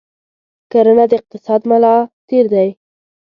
[0.71, 1.95] کرنه د اقتصاد ملا
[2.27, 2.69] تیر دی.